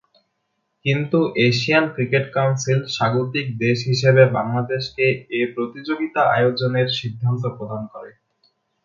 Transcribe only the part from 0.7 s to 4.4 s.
কিন্তু Asian Cricket Council স্বাগতিক দেশ হিসেবে